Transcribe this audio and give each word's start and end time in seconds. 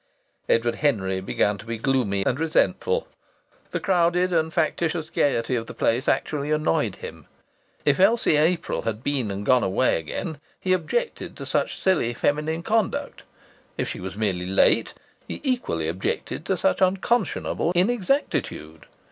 Edward 0.49 0.77
Henry 0.77 1.21
began 1.21 1.59
to 1.59 1.65
be 1.67 1.77
gloomy 1.77 2.25
and 2.25 2.39
resentful. 2.39 3.07
The 3.69 3.79
crowded 3.79 4.33
and 4.33 4.51
factitious 4.51 5.11
gaiety 5.11 5.53
of 5.55 5.67
the 5.67 5.75
place 5.75 6.07
actually 6.07 6.49
annoyed 6.49 6.95
him. 6.95 7.27
If 7.85 7.99
Elsie 7.99 8.35
April 8.37 8.81
had 8.81 9.03
been 9.03 9.29
and 9.29 9.45
gone 9.45 9.61
away 9.61 9.99
again, 9.99 10.39
he 10.59 10.73
objected 10.73 11.37
to 11.37 11.45
such 11.45 11.79
silly 11.79 12.15
feminine 12.15 12.63
conduct. 12.63 13.25
If 13.77 13.89
she 13.89 13.99
was 13.99 14.17
merely 14.17 14.47
late, 14.47 14.95
he 15.27 15.39
equally 15.43 15.87
objected 15.87 16.45
to 16.45 16.57
such 16.57 16.81
unconscionable 16.81 17.71
inexactitude. 17.75 18.87